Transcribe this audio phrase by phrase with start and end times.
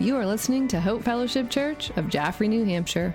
[0.00, 3.14] You are listening to Hope Fellowship Church of Jaffrey, New Hampshire.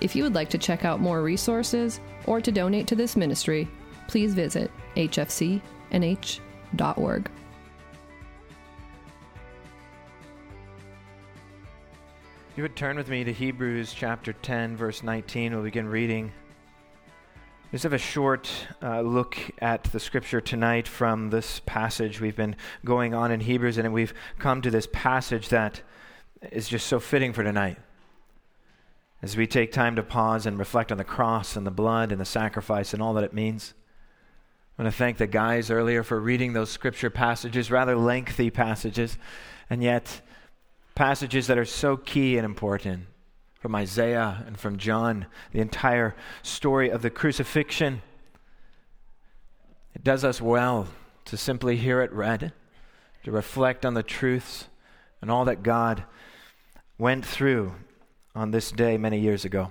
[0.00, 3.66] If you would like to check out more resources or to donate to this ministry,
[4.06, 5.60] please visit hfcnh.org.
[12.54, 15.54] You would turn with me to Hebrews chapter 10, verse 19.
[15.54, 16.32] We'll begin reading.
[17.72, 18.48] Let's have a short
[18.80, 22.20] uh, look at the scripture tonight from this passage.
[22.20, 22.54] We've been
[22.84, 25.82] going on in Hebrews, and we've come to this passage that
[26.52, 27.78] is just so fitting for tonight.
[29.22, 32.20] As we take time to pause and reflect on the cross and the blood and
[32.20, 33.74] the sacrifice and all that it means.
[34.78, 39.16] I want to thank the guys earlier for reading those scripture passages, rather lengthy passages,
[39.70, 40.20] and yet
[40.94, 43.06] passages that are so key and important
[43.54, 48.02] from Isaiah and from John, the entire story of the crucifixion.
[49.94, 50.88] It does us well
[51.24, 52.52] to simply hear it read,
[53.24, 54.68] to reflect on the truths
[55.22, 56.04] and all that God
[56.98, 57.74] went through
[58.34, 59.70] on this day many years ago,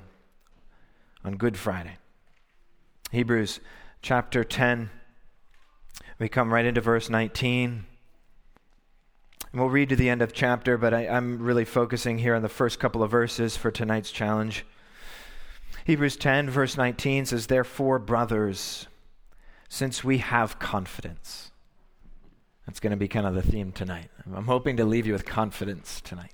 [1.23, 1.97] on Good Friday.
[3.11, 3.59] Hebrews
[4.02, 4.89] chapter 10,
[6.19, 7.85] we come right into verse 19.
[9.52, 12.41] And we'll read to the end of chapter, but I, am really focusing here on
[12.41, 14.66] the first couple of verses for tonight's challenge.
[15.85, 18.88] Hebrews 10, verse 19 says, Therefore, brothers,
[19.69, 21.52] since we have confidence.
[22.66, 24.09] That's going to be kind of the theme tonight.
[24.35, 26.33] I'm hoping to leave you with confidence tonight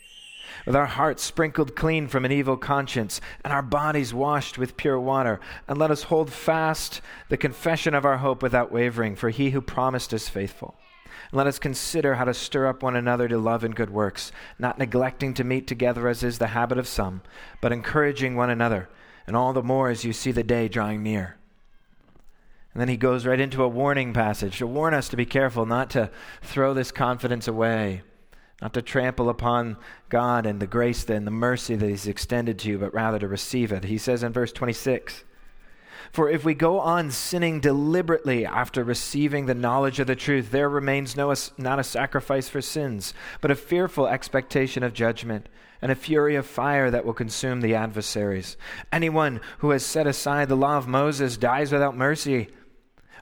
[0.65, 4.99] with our hearts sprinkled clean from an evil conscience, and our bodies washed with pure
[4.99, 5.39] water.
[5.67, 9.61] And let us hold fast the confession of our hope without wavering, for he who
[9.61, 10.75] promised is faithful.
[11.05, 14.31] And let us consider how to stir up one another to love and good works,
[14.59, 17.21] not neglecting to meet together as is the habit of some,
[17.61, 18.89] but encouraging one another,
[19.27, 21.37] and all the more as you see the day drawing near.
[22.73, 25.65] And then he goes right into a warning passage to warn us to be careful
[25.65, 26.09] not to
[26.41, 28.01] throw this confidence away
[28.61, 29.77] not to trample upon
[30.09, 33.27] God and the grace and the mercy that He's extended to you, but rather to
[33.27, 33.85] receive it.
[33.85, 35.23] He says in verse 26
[36.11, 40.69] For if we go on sinning deliberately after receiving the knowledge of the truth, there
[40.69, 45.49] remains no, not a sacrifice for sins, but a fearful expectation of judgment
[45.81, 48.55] and a fury of fire that will consume the adversaries.
[48.93, 52.49] Anyone who has set aside the law of Moses dies without mercy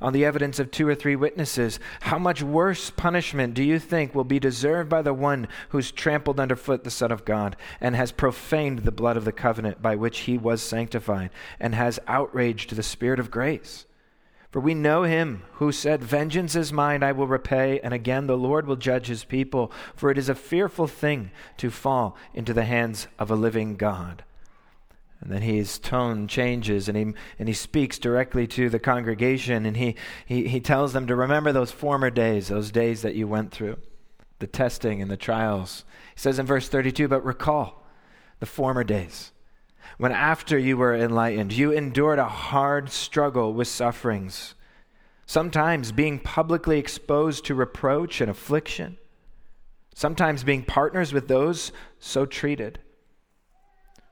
[0.01, 4.13] on the evidence of two or three witnesses, how much worse punishment do you think
[4.13, 8.11] will be deserved by the one who's trampled underfoot the Son of God and has
[8.11, 11.29] profaned the blood of the covenant by which he was sanctified
[11.59, 13.85] and has outraged the Spirit of grace?
[14.51, 18.37] For we know him who said, Vengeance is mine, I will repay, and again the
[18.37, 19.71] Lord will judge his people.
[19.95, 24.23] For it is a fearful thing to fall into the hands of a living God.
[25.21, 29.75] And then his tone changes and he, and he speaks directly to the congregation and
[29.75, 33.51] he, he, he tells them to remember those former days, those days that you went
[33.51, 33.77] through,
[34.39, 35.83] the testing and the trials.
[36.15, 37.83] He says in verse 32 But recall
[38.39, 39.31] the former days
[39.97, 44.55] when after you were enlightened, you endured a hard struggle with sufferings,
[45.25, 48.97] sometimes being publicly exposed to reproach and affliction,
[49.93, 52.79] sometimes being partners with those so treated.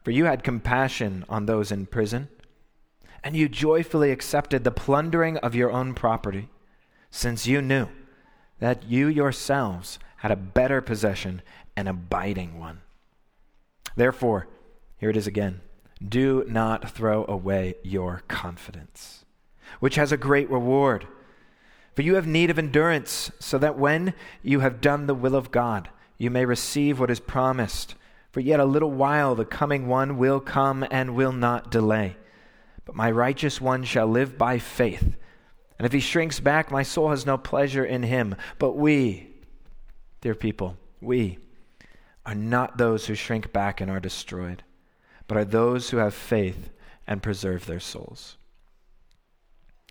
[0.08, 2.30] For you had compassion on those in prison,
[3.26, 6.48] and you joyfully accepted the plundering of your own property,
[7.12, 7.90] since you knew
[8.60, 11.42] that you yourselves had a better possession,
[11.76, 12.84] an abiding one.
[13.98, 14.48] Therefore,
[14.98, 15.60] here it is again
[16.02, 19.26] do not throw away your confidence,
[19.82, 21.06] which has a great reward.
[21.98, 25.52] For you have need of endurance, so that when you have done the will of
[25.52, 27.96] God, you may receive what is promised.
[28.38, 32.18] For yet a little while the coming one will come and will not delay.
[32.86, 35.02] But my righteous one shall live by faith.
[35.80, 38.36] And if he shrinks back, my soul has no pleasure in him.
[38.60, 39.30] But we,
[40.22, 41.40] dear people, we
[42.28, 44.62] are not those who shrink back and are destroyed,
[45.28, 46.70] but are those who have faith
[47.08, 48.38] and preserve their souls.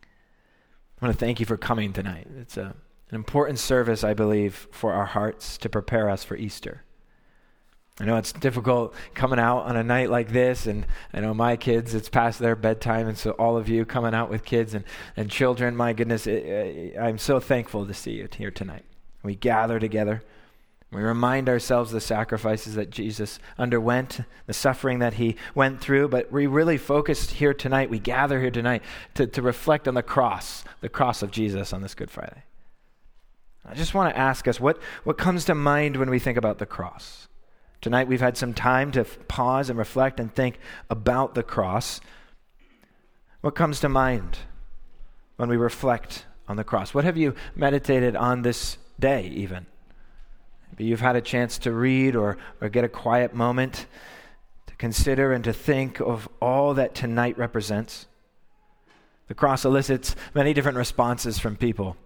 [0.00, 2.28] I want to thank you for coming tonight.
[2.38, 2.76] It's a,
[3.10, 6.84] an important service, I believe, for our hearts to prepare us for Easter.
[7.98, 11.56] I know it's difficult coming out on a night like this, and I know my
[11.56, 14.84] kids, it's past their bedtime, and so all of you coming out with kids and,
[15.16, 18.84] and children, my goodness, it, it, I'm so thankful to see you here tonight.
[19.22, 20.22] We gather together
[20.92, 26.30] We remind ourselves the sacrifices that Jesus underwent, the suffering that he went through, but
[26.30, 28.82] we really focused here tonight, we gather here tonight
[29.14, 32.44] to, to reflect on the cross, the cross of Jesus on this Good Friday.
[33.64, 36.58] I just want to ask us what, what comes to mind when we think about
[36.58, 37.26] the cross?
[37.86, 40.58] Tonight we've had some time to pause and reflect and think
[40.90, 42.00] about the cross.
[43.42, 44.38] What comes to mind
[45.36, 46.92] when we reflect on the cross?
[46.92, 49.66] What have you meditated on this day, even?
[50.72, 53.86] Maybe you've had a chance to read or, or get a quiet moment
[54.66, 58.08] to consider and to think of all that tonight represents.
[59.28, 61.96] The cross elicits many different responses from people.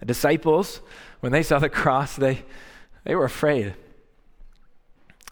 [0.00, 0.80] The disciples,
[1.20, 2.42] when they saw the cross, they,
[3.04, 3.76] they were afraid.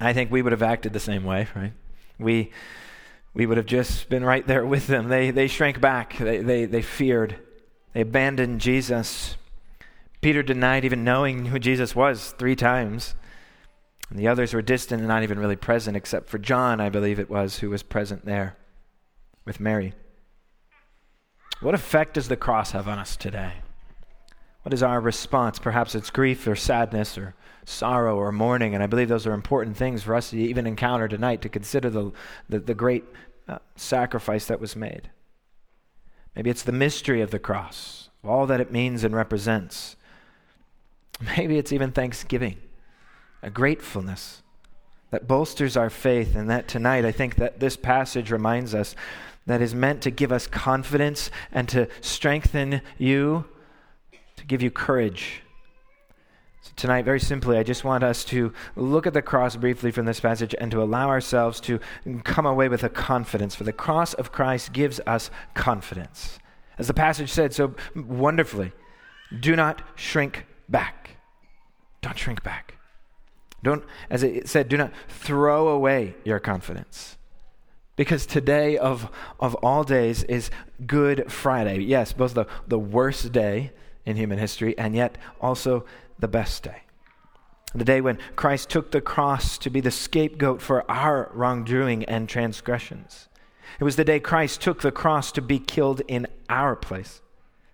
[0.01, 1.73] I think we would have acted the same way, right?
[2.19, 2.51] We,
[3.35, 5.09] we would have just been right there with them.
[5.09, 7.37] They, they shrank back, they, they, they feared,
[7.93, 9.37] they abandoned Jesus.
[10.21, 13.15] Peter denied even knowing who Jesus was three times.
[14.11, 17.21] And the others were distant and not even really present, except for John, I believe
[17.21, 18.57] it was, who was present there
[19.45, 19.95] with Mary.
[21.61, 23.53] What effect does the cross have on us today?
[24.63, 25.59] What is our response?
[25.59, 27.35] Perhaps it's grief or sadness or
[27.65, 28.75] sorrow or mourning.
[28.75, 31.89] And I believe those are important things for us to even encounter tonight to consider
[31.89, 32.13] the,
[32.49, 33.05] the, the great
[33.49, 35.11] uh, sacrifice that was made.
[36.37, 39.97] Maybe it's the mystery of the cross, all that it means and represents.
[41.37, 42.57] Maybe it's even thanksgiving,
[43.43, 44.43] a gratefulness
[45.11, 46.37] that bolsters our faith.
[46.37, 48.95] And that tonight, I think that this passage reminds us
[49.47, 53.45] that is meant to give us confidence and to strengthen you
[54.51, 55.43] give you courage.
[56.61, 60.07] So, tonight, very simply, I just want us to look at the cross briefly from
[60.07, 61.79] this passage and to allow ourselves to
[62.25, 63.55] come away with a confidence.
[63.55, 66.41] For the cross of Christ gives us confidence.
[66.79, 68.73] As the passage said so wonderfully,
[69.39, 71.17] do not shrink back.
[72.03, 72.75] Don't shrink back.
[73.63, 77.17] Don't, as it said, do not throw away your confidence.
[77.95, 80.51] Because today of, of all days is
[80.87, 81.83] Good Friday.
[81.83, 83.73] Yes, both the, the worst day
[84.07, 85.85] in human history, and yet also
[86.19, 86.83] the best day.
[87.75, 92.29] The day when Christ took the cross to be the scapegoat for our wrongdoing and
[92.29, 93.29] transgressions.
[93.79, 97.21] It was the day Christ took the cross to be killed in our place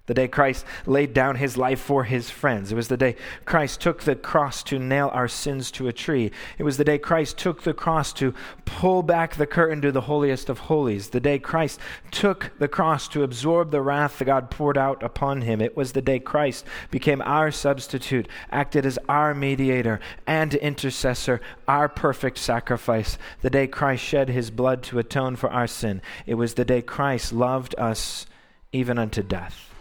[0.06, 2.72] the day Christ laid down his life for his friends.
[2.72, 6.30] It was the day Christ took the cross to nail our sins to a tree.
[6.58, 8.32] It was the day Christ took the cross to
[8.64, 11.08] pull back the curtain to the holiest of holies.
[11.08, 11.80] The day Christ
[12.12, 15.60] took the cross to absorb the wrath that God poured out upon him.
[15.60, 21.88] It was the day Christ became our substitute, acted as our mediator and intercessor, our
[21.88, 23.18] perfect sacrifice.
[23.42, 26.00] The day Christ shed his blood to atone for our sin.
[26.26, 28.26] It was the day Christ loved us
[28.72, 29.75] even unto death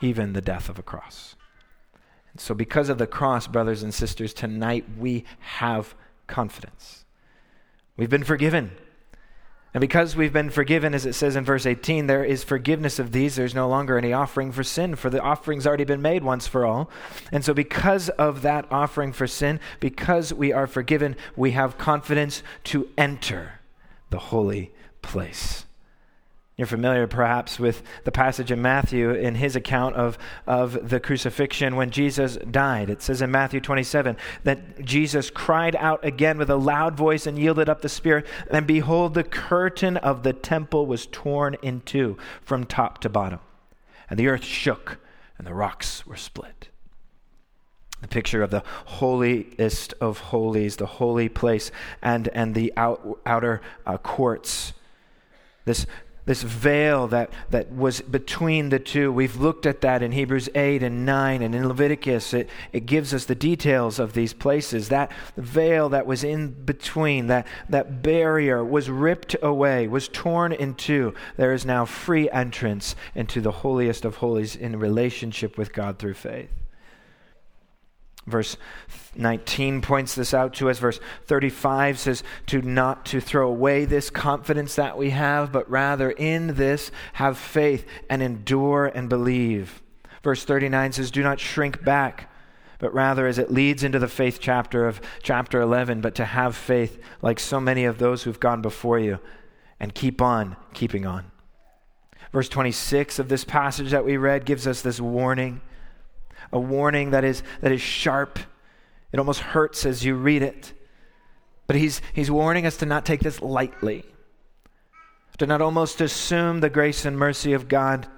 [0.00, 1.36] even the death of a cross.
[2.32, 5.94] And so, because of the cross, brothers and sisters, tonight we have
[6.26, 7.04] confidence.
[7.96, 8.72] We've been forgiven.
[9.72, 13.12] And because we've been forgiven, as it says in verse 18, there is forgiveness of
[13.12, 13.36] these.
[13.36, 16.66] There's no longer any offering for sin, for the offering's already been made once for
[16.66, 16.90] all.
[17.30, 22.42] And so, because of that offering for sin, because we are forgiven, we have confidence
[22.64, 23.60] to enter
[24.10, 25.66] the holy place.
[26.60, 31.74] You're familiar perhaps with the passage in Matthew in his account of, of the crucifixion
[31.74, 32.90] when Jesus died.
[32.90, 37.38] It says in Matthew 27 that Jesus cried out again with a loud voice and
[37.38, 38.26] yielded up the Spirit.
[38.50, 43.40] And behold, the curtain of the temple was torn in two from top to bottom.
[44.10, 44.98] And the earth shook
[45.38, 46.68] and the rocks were split.
[48.02, 51.70] The picture of the holiest of holies, the holy place,
[52.02, 54.74] and, and the out, outer uh, courts.
[55.64, 55.86] This
[56.26, 59.12] this veil that, that was between the two.
[59.12, 63.14] We've looked at that in Hebrews 8 and 9, and in Leviticus, it, it gives
[63.14, 64.88] us the details of these places.
[64.88, 70.74] That veil that was in between, that, that barrier was ripped away, was torn in
[70.74, 71.14] two.
[71.36, 76.14] There is now free entrance into the holiest of holies in relationship with God through
[76.14, 76.50] faith.
[78.30, 78.56] Verse
[79.14, 80.78] 19 points this out to us.
[80.78, 86.10] Verse 35 says to not to throw away this confidence that we have, but rather
[86.10, 89.82] in this have faith and endure and believe.
[90.22, 92.30] Verse 39 says, Do not shrink back,
[92.78, 96.56] but rather as it leads into the faith chapter of chapter 11, but to have
[96.56, 99.18] faith like so many of those who've gone before you
[99.78, 101.30] and keep on keeping on.
[102.32, 105.60] Verse 26 of this passage that we read gives us this warning
[106.52, 108.38] a warning that is, that is sharp.
[109.12, 110.72] It almost hurts as you read it.
[111.66, 114.04] But he's, he's warning us to not take this lightly,
[115.38, 118.08] to not almost assume the grace and mercy of God,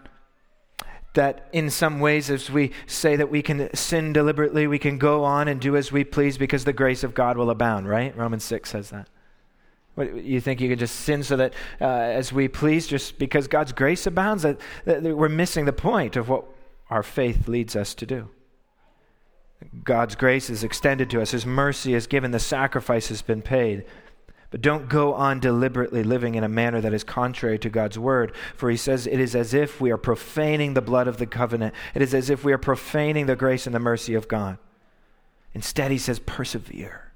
[1.15, 5.25] that in some ways, as we say that we can sin deliberately, we can go
[5.25, 8.17] on and do as we please because the grace of God will abound, right?
[8.17, 9.09] Romans 6 says that.
[9.95, 13.47] What, you think you can just sin so that uh, as we please, just because
[13.47, 16.47] God's grace abounds, that, that we're missing the point of what
[16.93, 18.29] our faith leads us to do.
[19.83, 23.85] God's grace is extended to us, His mercy is given, the sacrifice has been paid.
[24.51, 28.35] But don't go on deliberately living in a manner that is contrary to God's word.
[28.55, 31.75] For he says it is as if we are profaning the blood of the covenant.
[31.95, 34.59] It is as if we are profaning the grace and the mercy of God.
[35.55, 37.12] Instead, he says, persevere.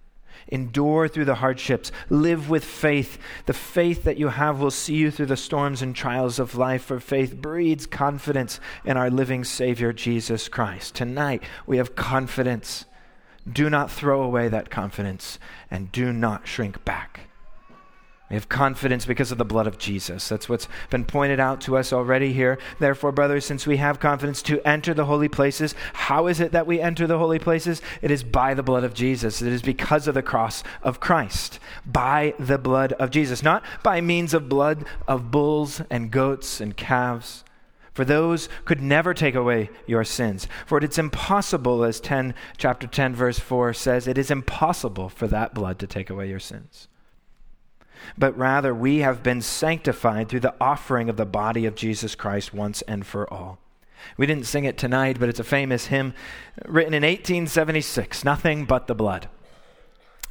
[0.48, 1.90] Endure through the hardships.
[2.08, 3.18] Live with faith.
[3.46, 6.84] The faith that you have will see you through the storms and trials of life,
[6.84, 10.94] for faith breeds confidence in our living Savior, Jesus Christ.
[10.94, 12.84] Tonight, we have confidence.
[13.50, 15.38] Do not throw away that confidence
[15.70, 17.25] and do not shrink back.
[18.28, 20.28] We have confidence because of the blood of Jesus.
[20.28, 22.59] That's what's been pointed out to us already here.
[22.80, 26.66] Therefore, brothers, since we have confidence to enter the holy places, how is it that
[26.66, 27.80] we enter the holy places?
[28.02, 29.42] It is by the blood of Jesus.
[29.42, 31.61] It is because of the cross of Christ.
[31.87, 33.45] By the blood of Jesus.
[33.45, 37.45] Not by means of blood of bulls and goats and calves.
[37.92, 40.49] For those could never take away your sins.
[40.66, 45.54] For it's impossible, as 10, chapter 10, verse 4 says, it is impossible for that
[45.54, 46.88] blood to take away your sins
[48.16, 52.54] but rather we have been sanctified through the offering of the body of Jesus Christ
[52.54, 53.58] once and for all.
[54.16, 56.14] We didn't sing it tonight, but it's a famous hymn
[56.64, 59.28] written in 1876 Nothing but the blood.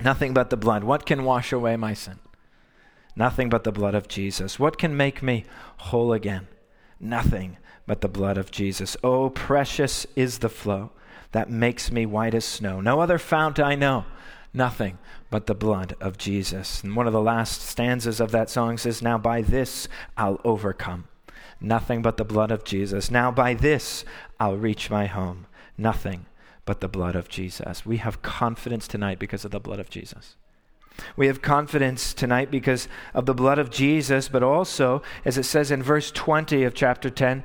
[0.01, 0.83] Nothing but the blood.
[0.83, 2.19] What can wash away my sin?
[3.15, 4.59] Nothing but the blood of Jesus.
[4.59, 5.45] What can make me
[5.77, 6.47] whole again?
[6.99, 8.97] Nothing but the blood of Jesus.
[9.03, 10.91] Oh, precious is the flow
[11.31, 12.81] that makes me white as snow.
[12.81, 14.05] No other fount I know
[14.53, 14.97] nothing
[15.35, 16.81] but the blood of Jesus.
[16.81, 21.09] And one of the last stanzas of that song says, Now by this I'll overcome.
[21.59, 23.11] Nothing but the blood of Jesus.
[23.11, 24.05] Now by this
[24.39, 25.47] I'll reach my home.
[25.77, 26.27] Nothing
[26.63, 27.85] but the blood of Jesus.
[27.85, 30.37] We have confidence tonight because of the blood of Jesus.
[31.17, 35.69] We have confidence tonight because of the blood of Jesus, but also, as it says
[35.69, 37.43] in verse 20 of chapter 10,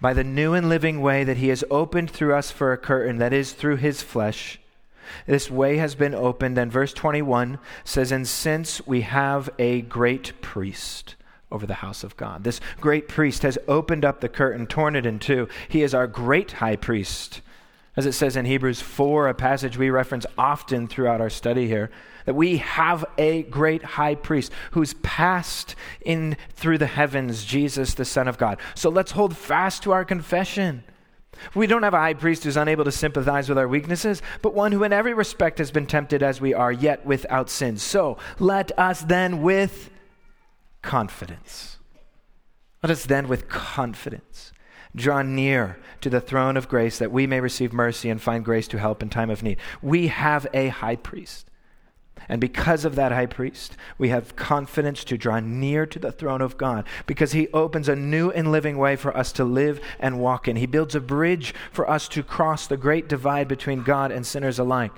[0.00, 3.18] by the new and living way that he has opened through us for a curtain,
[3.18, 4.58] that is, through his flesh
[5.26, 10.40] this way has been opened, and verse 21 says, And since we have a great
[10.40, 11.16] priest
[11.50, 15.06] over the house of God, this great priest has opened up the curtain, torn it
[15.06, 15.48] in two.
[15.68, 17.40] He is our great high priest.
[17.96, 21.90] As it says in Hebrews 4, a passage we reference often throughout our study here,
[22.26, 28.04] that we have a great high priest who's passed in through the heavens, Jesus, the
[28.04, 28.58] Son of God.
[28.74, 30.84] So let's hold fast to our confession.
[31.54, 34.72] We don't have a high priest who's unable to sympathize with our weaknesses, but one
[34.72, 37.76] who in every respect has been tempted as we are, yet without sin.
[37.76, 39.90] So let us then with
[40.82, 41.78] confidence.
[42.82, 44.52] Let us then with confidence
[44.94, 48.66] draw near to the throne of grace that we may receive mercy and find grace
[48.68, 49.58] to help in time of need.
[49.82, 51.50] We have a high priest
[52.28, 56.40] and because of that high priest, we have confidence to draw near to the throne
[56.40, 60.18] of God because he opens a new and living way for us to live and
[60.18, 60.56] walk in.
[60.56, 64.58] He builds a bridge for us to cross the great divide between God and sinners
[64.58, 64.92] alike.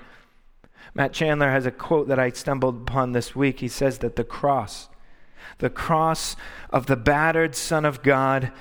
[0.95, 3.61] Matt Chandler has a quote that I stumbled upon this week.
[3.61, 4.89] He says that the cross,
[5.59, 6.35] the cross
[6.71, 8.53] of the battered Son of God,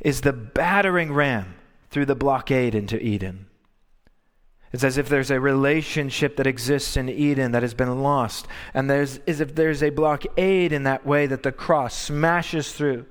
[0.00, 1.56] is the battering ram
[1.90, 3.46] through the blockade into Eden.
[4.74, 8.48] It's as if there's a relationship that exists in Eden that has been lost.
[8.74, 13.06] And there's as if there's a blockade in that way that the cross smashes through.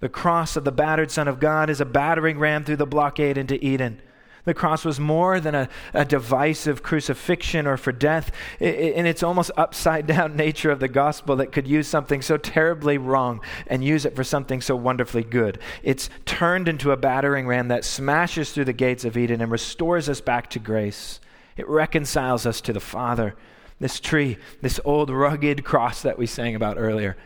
[0.00, 3.36] The cross of the battered Son of God is a battering ram through the blockade
[3.36, 4.00] into Eden.
[4.48, 8.32] The cross was more than a, a device of crucifixion or for death.
[8.58, 12.96] in its almost upside down nature of the gospel that could use something so terribly
[12.96, 15.58] wrong and use it for something so wonderfully good.
[15.82, 20.08] It's turned into a battering ram that smashes through the gates of Eden and restores
[20.08, 21.20] us back to grace.
[21.58, 23.34] It reconciles us to the Father.
[23.80, 27.18] This tree, this old rugged cross that we sang about earlier,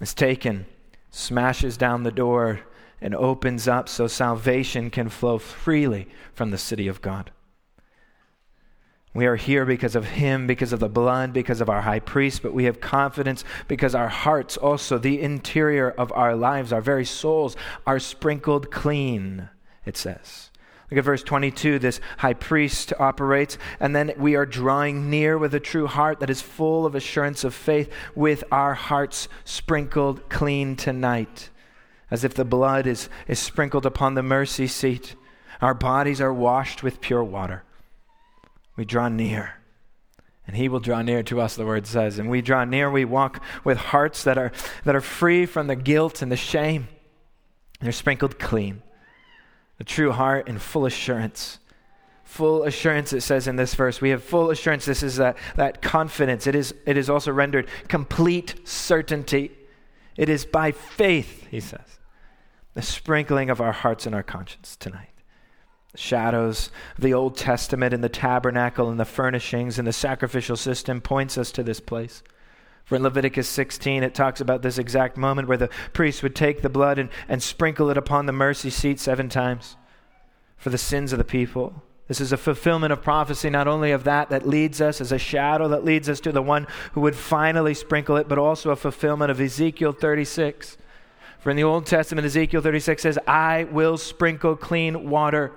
[0.00, 0.64] is taken,
[1.10, 2.60] smashes down the door
[3.00, 7.30] and opens up so salvation can flow freely from the city of God.
[9.14, 12.42] We are here because of Him, because of the blood, because of our high priest,
[12.42, 17.04] but we have confidence because our hearts, also the interior of our lives, our very
[17.04, 19.48] souls, are sprinkled clean,
[19.84, 20.50] it says.
[20.90, 21.78] Look at verse 22.
[21.78, 26.30] This high priest operates, and then we are drawing near with a true heart that
[26.30, 31.50] is full of assurance of faith, with our hearts sprinkled clean tonight
[32.10, 35.14] as if the blood is, is sprinkled upon the mercy seat.
[35.60, 37.64] Our bodies are washed with pure water.
[38.76, 39.54] We draw near,
[40.46, 42.18] and He will draw near to us, the word says.
[42.18, 44.52] And we draw near, we walk with hearts that are,
[44.84, 46.88] that are free from the guilt and the shame.
[47.80, 48.82] They're sprinkled clean.
[49.80, 51.58] a true heart and full assurance.
[52.24, 54.00] Full assurance, it says in this verse.
[54.00, 54.84] We have full assurance.
[54.84, 56.46] This is that, that confidence.
[56.46, 59.52] It is, it is also rendered complete certainty.
[60.16, 61.97] It is by faith, he says,
[62.78, 65.10] the sprinkling of our hearts and our conscience tonight.
[65.90, 70.54] The shadows of the Old Testament and the tabernacle and the furnishings and the sacrificial
[70.54, 72.22] system points us to this place.
[72.84, 76.62] For in Leviticus 16, it talks about this exact moment where the priest would take
[76.62, 79.76] the blood and, and sprinkle it upon the mercy seat seven times
[80.56, 81.82] for the sins of the people.
[82.06, 85.18] This is a fulfillment of prophecy, not only of that that leads us as a
[85.18, 88.76] shadow that leads us to the one who would finally sprinkle it, but also a
[88.76, 90.78] fulfillment of Ezekiel 36.
[91.38, 95.52] For in the Old Testament, Ezekiel 36 says, I will sprinkle clean water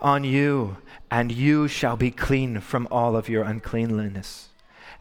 [0.00, 0.78] on you,
[1.10, 4.48] and you shall be clean from all of your uncleanliness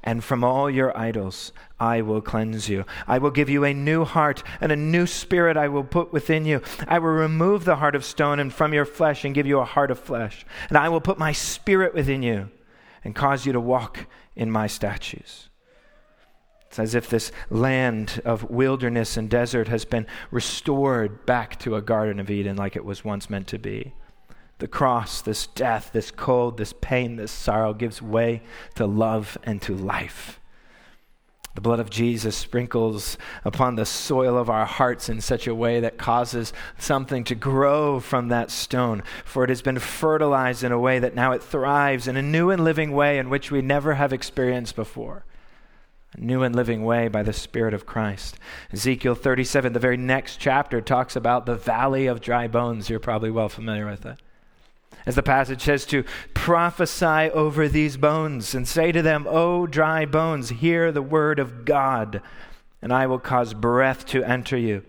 [0.04, 2.86] and from all your idols I will cleanse you.
[3.08, 6.46] I will give you a new heart, and a new spirit I will put within
[6.46, 6.62] you.
[6.88, 9.66] I will remove the heart of stone and from your flesh and give you a
[9.66, 10.46] heart of flesh.
[10.70, 12.50] And I will put my spirit within you
[13.04, 15.50] and cause you to walk in my statutes.
[16.74, 21.84] It's as if this land of wilderness and desert has been restored back to a
[21.84, 23.94] Garden of Eden like it was once meant to be
[24.58, 28.42] the cross, this death, this cold, this pain, this sorrow gives way
[28.74, 30.40] to love and to life.
[31.54, 35.80] The blood of Jesus sprinkles upon the soil of our hearts in such a way
[35.80, 40.80] that causes something to grow from that stone, for it has been fertilized in a
[40.80, 43.94] way that now it thrives in a new and living way in which we never
[43.94, 45.24] have experienced before.
[46.18, 48.38] New and living way by the Spirit of Christ.
[48.72, 52.90] Ezekiel 37, the very next chapter, talks about the valley of dry bones.
[52.90, 54.20] You're probably well familiar with it
[55.06, 56.04] as the passage says, to
[56.34, 61.66] prophesy over these bones and say to them, O dry bones, hear the word of
[61.66, 62.22] God,
[62.82, 64.84] and I will cause breath to enter you,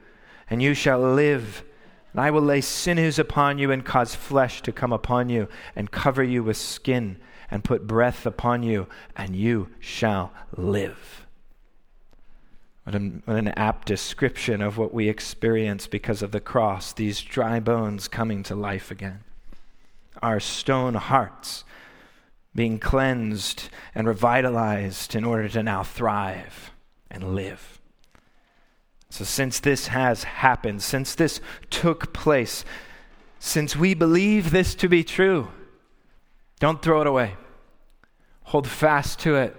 [0.48, 1.64] and you shall live.
[2.12, 5.90] And I will lay sinews upon you and cause flesh to come upon you, and
[5.90, 7.16] cover you with skin,
[7.50, 8.86] and put breath upon you,
[9.16, 11.26] and you shall live.
[12.84, 17.22] What an, what an, apt description of what we experience because of the cross, these
[17.22, 19.24] dry bones coming to life again
[20.22, 21.64] our stone hearts
[22.54, 26.70] being cleansed and revitalized in order to now thrive
[27.11, 27.80] and live.
[29.11, 32.64] So, since this has happened, since this took place,
[33.38, 35.48] since we believe this to be true,
[36.64, 37.37] don't throw it away.
[38.44, 39.55] Hold fast to it.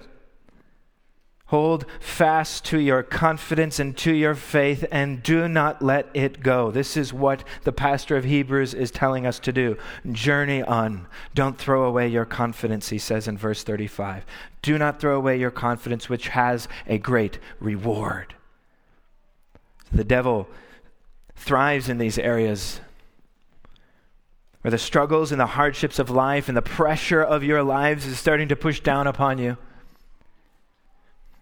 [1.45, 6.71] Hold fast to your confidence and to your faith and do not let it go.
[6.71, 9.77] This is what the pastor of Hebrews is telling us to do.
[10.11, 11.05] Journey on.
[11.35, 14.25] Don't throw away your confidence, he says in verse 35.
[14.63, 18.33] Do not throw away your confidence, which has a great reward.
[19.91, 20.47] The devil
[21.35, 22.81] thrives in these areas
[24.65, 28.17] where the struggles and the hardships of life and the pressure of your lives is
[28.17, 29.55] starting to push down upon you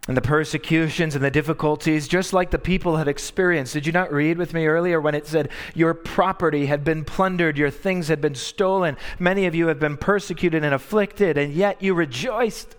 [0.06, 3.72] and the persecutions and the difficulties, just like the people had experienced.
[3.72, 7.56] Did you not read with me earlier when it said, Your property had been plundered,
[7.56, 11.82] your things had been stolen, many of you have been persecuted and afflicted, and yet
[11.82, 12.76] you rejoiced?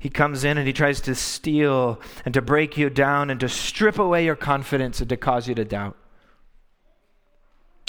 [0.00, 3.48] He comes in and he tries to steal and to break you down and to
[3.48, 5.96] strip away your confidence and to cause you to doubt.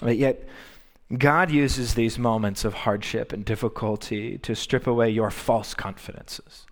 [0.02, 0.48] But yet,
[1.18, 6.66] God uses these moments of hardship and difficulty to strip away your false confidences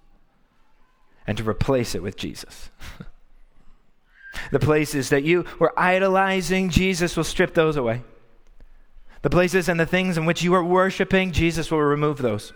[1.25, 2.69] and to replace it with Jesus.
[4.51, 8.03] the places that you were idolizing, Jesus will strip those away.
[9.23, 12.53] The places and the things in which you are worshiping, Jesus will remove those.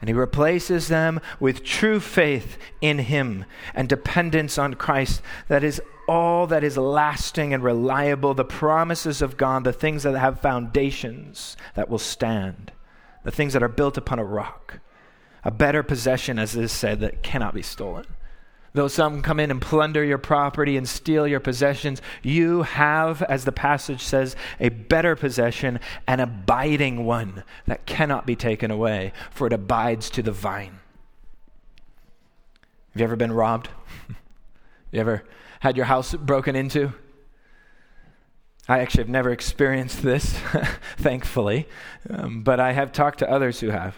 [0.00, 5.80] And he replaces them with true faith in him and dependence on Christ that is
[6.06, 11.56] all that is lasting and reliable, the promises of God, the things that have foundations
[11.74, 12.72] that will stand,
[13.24, 14.80] the things that are built upon a rock.
[15.44, 18.06] A better possession, as it is said, that cannot be stolen.
[18.76, 23.46] Though some come in and plunder your property and steal your possessions, you have, as
[23.46, 29.46] the passage says, a better possession, an abiding one that cannot be taken away, for
[29.46, 30.80] it abides to the vine.
[32.92, 33.70] Have you ever been robbed?
[34.92, 35.24] you ever
[35.60, 36.92] had your house broken into?
[38.68, 40.38] I actually have never experienced this,
[40.98, 41.66] thankfully,
[42.10, 43.96] um, but I have talked to others who have.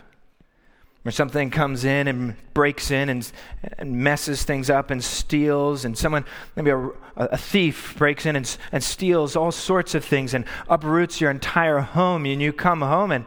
[1.02, 3.32] Where something comes in and breaks in and,
[3.78, 6.24] and messes things up and steals, and someone,
[6.56, 11.20] maybe a, a thief, breaks in and, and steals all sorts of things and uproots
[11.20, 13.24] your entire home, and you come home and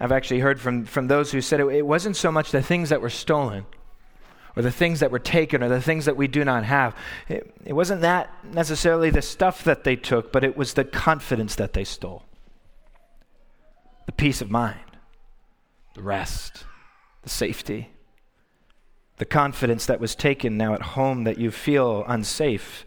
[0.00, 2.90] I've actually heard from, from those who said it, it wasn't so much the things
[2.90, 3.66] that were stolen
[4.56, 6.96] or the things that were taken or the things that we do not have.
[7.28, 11.56] It, it wasn't that necessarily the stuff that they took, but it was the confidence
[11.56, 12.24] that they stole,
[14.06, 14.78] the peace of mind,
[15.98, 16.64] the rest,
[17.22, 17.90] the safety,
[19.16, 22.86] the confidence that was taken now at home that you feel unsafe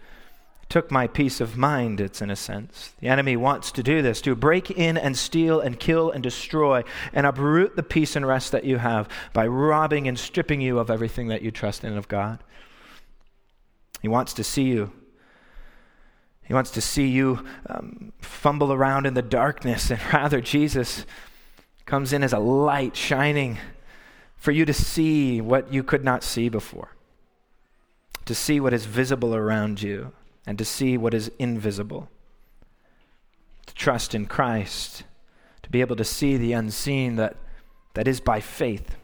[0.69, 2.93] took my peace of mind, it's in a sense.
[3.01, 6.85] The enemy wants to do this, to break in and steal and kill and destroy
[7.11, 10.89] and uproot the peace and rest that you have by robbing and stripping you of
[10.89, 12.41] everything that you trust in of God.
[14.01, 14.93] He wants to see you.
[16.43, 21.05] He wants to see you um, fumble around in the darkness, and rather, Jesus
[21.85, 23.57] comes in as a light shining
[24.35, 26.95] for you to see what you could not see before,
[28.25, 30.13] to see what is visible around you
[30.45, 32.09] and to see what is invisible.
[33.67, 35.03] To trust in Christ,
[35.61, 37.37] to be able to see the unseen that,
[37.93, 38.95] that is by faith.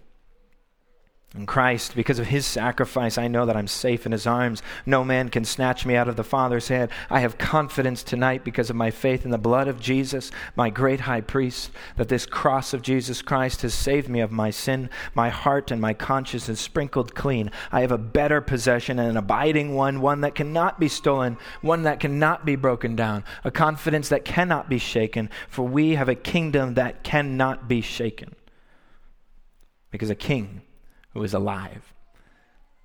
[1.36, 4.64] In Christ, because of his sacrifice, I know that I'm safe in his arms.
[4.86, 6.90] No man can snatch me out of the Father's hand.
[7.10, 11.02] I have confidence tonight because of my faith in the blood of Jesus, my great
[11.02, 14.90] high priest, that this cross of Jesus Christ has saved me of my sin.
[15.14, 17.52] My heart and my conscience is sprinkled clean.
[17.74, 21.84] I have a better possession and an abiding one, one that cannot be stolen, one
[21.84, 26.16] that cannot be broken down, a confidence that cannot be shaken, for we have a
[26.16, 28.34] kingdom that cannot be shaken.
[29.92, 30.62] Because a king
[31.18, 31.94] who is alive.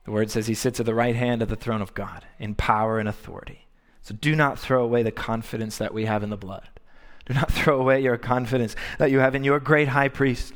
[0.04, 2.54] The word says he sits at the right hand of the throne of God in
[2.54, 3.66] power and authority.
[4.00, 6.68] So do not throw away the confidence that we have in the blood.
[7.26, 10.54] Do not throw away your confidence that you have in your great high priest.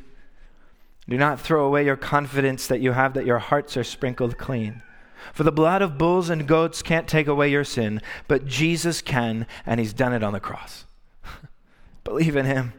[1.07, 4.81] Do not throw away your confidence that you have that your hearts are sprinkled clean.
[5.33, 9.45] For the blood of bulls and goats can't take away your sin, but Jesus can,
[9.67, 10.85] and he's done it on the cross.
[12.03, 12.73] Believe in him.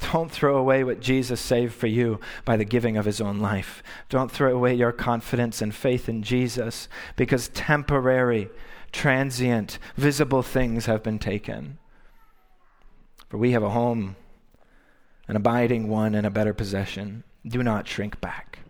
[0.00, 3.82] Don't throw away what Jesus saved for you by the giving of his own life.
[4.08, 8.48] Don't throw away your confidence and faith in Jesus because temporary,
[8.92, 11.78] transient, visible things have been taken.
[13.28, 14.16] For we have a home,
[15.28, 17.22] an abiding one, and a better possession.
[17.46, 18.60] Do not shrink back.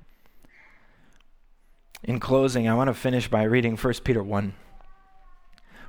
[2.02, 4.52] In closing, I want to finish by reading 1 Peter 1.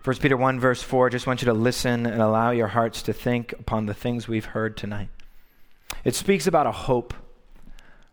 [0.03, 3.13] 1 Peter 1, verse 4, just want you to listen and allow your hearts to
[3.13, 5.09] think upon the things we've heard tonight.
[6.03, 7.13] It speaks about a hope,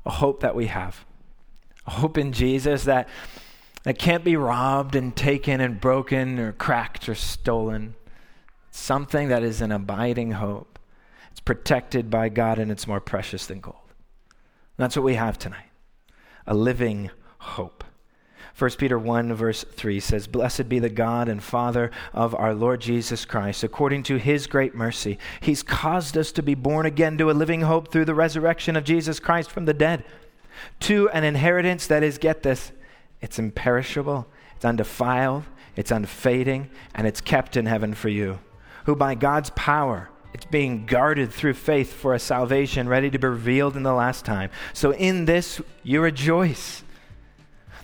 [0.04, 1.04] a hope that we have,
[1.86, 3.08] a hope in Jesus that,
[3.84, 7.94] that can't be robbed and taken and broken or cracked or stolen.
[8.68, 10.78] It's something that is an abiding hope.
[11.30, 13.76] It's protected by God and it's more precious than gold.
[13.86, 15.64] And that's what we have tonight
[16.46, 17.77] a living hope.
[18.58, 22.80] 1 Peter 1, verse 3 says, Blessed be the God and Father of our Lord
[22.80, 23.62] Jesus Christ.
[23.62, 27.60] According to his great mercy, he's caused us to be born again to a living
[27.60, 30.02] hope through the resurrection of Jesus Christ from the dead,
[30.80, 32.72] to an inheritance that is, get this,
[33.20, 35.44] it's imperishable, it's undefiled,
[35.76, 38.40] it's unfading, and it's kept in heaven for you,
[38.86, 43.28] who by God's power, it's being guarded through faith for a salvation ready to be
[43.28, 44.50] revealed in the last time.
[44.72, 46.82] So in this you rejoice.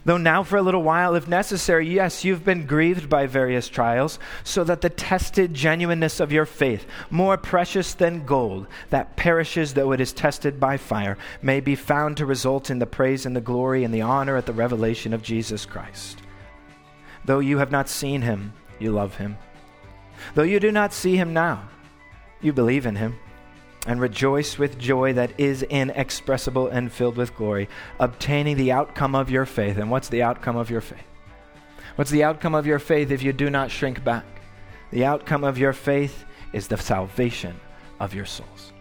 [0.04, 4.18] Though now, for a little while, if necessary, yes, you've been grieved by various trials,
[4.42, 9.92] so that the tested genuineness of your faith, more precious than gold, that perishes though
[9.92, 13.40] it is tested by fire, may be found to result in the praise and the
[13.40, 16.18] glory and the honor at the revelation of Jesus Christ.
[17.24, 19.38] Though you have not seen him, you love him.
[20.34, 21.68] Though you do not see him now,
[22.42, 23.18] you believe in him
[23.86, 27.68] and rejoice with joy that is inexpressible and filled with glory,
[27.98, 29.76] obtaining the outcome of your faith.
[29.78, 31.06] And what's the outcome of your faith?
[31.96, 34.24] What's the outcome of your faith if you do not shrink back?
[34.90, 37.58] The outcome of your faith is the salvation
[38.00, 38.72] of your souls.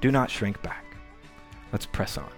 [0.00, 0.84] Do not shrink back.
[1.72, 2.37] Let's press on.